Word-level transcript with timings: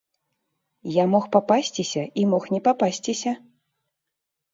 Я 0.93 1.03
мог 1.11 1.27
папасціся 1.35 2.03
і 2.21 2.23
мог 2.31 2.43
не 2.55 2.59
папасціся. 2.69 3.35